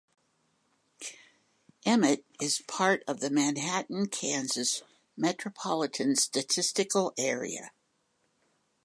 [1.85, 4.81] Emmett is part of the Manhattan, Kansas
[5.15, 7.71] Metropolitan Statistical Area.